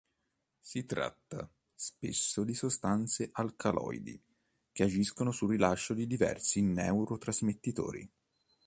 Si 0.57 0.83
tratta, 0.87 1.47
spesso, 1.75 2.43
di 2.43 2.55
sostanze 2.55 3.29
alcaloidi 3.31 4.19
che 4.71 4.81
agiscono 4.81 5.31
sul 5.31 5.51
rilascio 5.51 5.93
di 5.93 6.07
diversi 6.07 6.59
neurotrasmettitori. 6.63 8.11